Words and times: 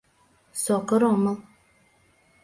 —Сокыр 0.63 1.01
омыл. 1.11 1.37